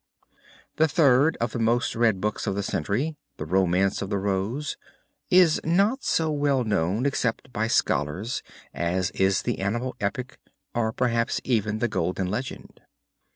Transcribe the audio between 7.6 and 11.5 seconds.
scholars as is the Animal Epic or perhaps